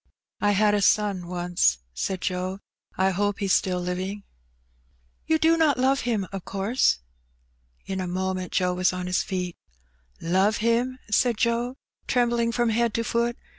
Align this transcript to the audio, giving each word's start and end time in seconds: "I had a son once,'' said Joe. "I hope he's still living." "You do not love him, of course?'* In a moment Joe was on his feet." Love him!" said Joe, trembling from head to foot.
"I 0.39 0.53
had 0.53 0.73
a 0.73 0.81
son 0.81 1.27
once,'' 1.27 1.77
said 1.93 2.21
Joe. 2.21 2.57
"I 2.97 3.11
hope 3.11 3.37
he's 3.37 3.53
still 3.53 3.79
living." 3.79 4.23
"You 5.27 5.37
do 5.37 5.55
not 5.57 5.77
love 5.77 5.99
him, 5.99 6.25
of 6.31 6.43
course?'* 6.43 6.97
In 7.85 8.01
a 8.01 8.07
moment 8.07 8.51
Joe 8.51 8.73
was 8.73 8.93
on 8.93 9.05
his 9.05 9.21
feet." 9.21 9.55
Love 10.19 10.57
him!" 10.57 10.97
said 11.11 11.37
Joe, 11.37 11.75
trembling 12.07 12.51
from 12.51 12.69
head 12.69 12.95
to 12.95 13.03
foot. 13.03 13.37